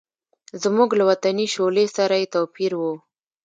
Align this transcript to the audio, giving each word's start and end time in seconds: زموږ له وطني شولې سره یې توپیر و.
زموږ 0.63 0.89
له 0.99 1.03
وطني 1.09 1.45
شولې 1.53 1.85
سره 1.97 2.15
یې 2.21 2.31
توپیر 2.33 2.71
و. 2.77 2.81